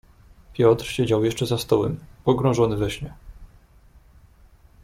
[0.53, 3.13] "Piotr siedział jeszcze za stołem, pogrążony we śnie."